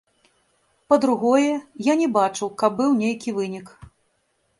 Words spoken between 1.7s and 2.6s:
я не бачу,